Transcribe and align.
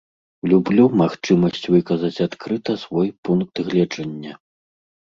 Люблю 0.53 0.85
магчымасць 1.01 1.69
выказаць 1.75 2.23
адкрыта 2.27 2.71
свой 2.87 3.07
пункт 3.29 3.55
гледжання. 3.71 4.33